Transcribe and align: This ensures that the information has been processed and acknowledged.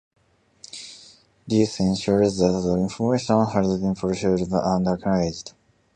This 1.45 1.79
ensures 1.79 2.39
that 2.39 2.51
the 2.63 2.75
information 2.75 3.45
has 3.45 3.77
been 3.79 3.93
processed 3.93 4.51
and 4.51 4.87
acknowledged. 4.87 5.53